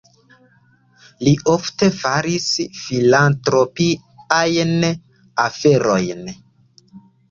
Li 1.27 1.33
ofte 1.55 1.91
faris 1.99 2.49
filantropiajn 2.79 4.77
aferojn. 5.49 6.31